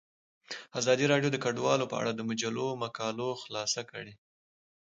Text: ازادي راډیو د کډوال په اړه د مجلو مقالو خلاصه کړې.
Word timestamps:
ازادي 0.79 1.05
راډیو 1.13 1.33
د 1.33 1.37
کډوال 1.43 1.81
په 1.91 1.95
اړه 2.01 2.11
د 2.13 2.21
مجلو 2.29 2.67
مقالو 2.83 3.29
خلاصه 3.43 3.81
کړې. 3.91 4.13